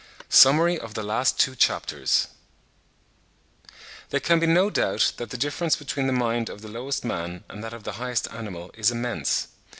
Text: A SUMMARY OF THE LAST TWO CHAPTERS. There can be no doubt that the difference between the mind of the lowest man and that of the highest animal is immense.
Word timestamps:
A 0.21 0.23
SUMMARY 0.33 0.79
OF 0.79 0.95
THE 0.95 1.03
LAST 1.03 1.39
TWO 1.39 1.55
CHAPTERS. 1.55 2.29
There 4.09 4.19
can 4.19 4.39
be 4.39 4.47
no 4.47 4.71
doubt 4.71 5.13
that 5.17 5.29
the 5.29 5.37
difference 5.37 5.75
between 5.75 6.07
the 6.07 6.11
mind 6.11 6.49
of 6.49 6.63
the 6.63 6.67
lowest 6.69 7.05
man 7.05 7.43
and 7.47 7.63
that 7.63 7.71
of 7.71 7.83
the 7.83 7.91
highest 8.01 8.27
animal 8.33 8.71
is 8.73 8.89
immense. 8.89 9.49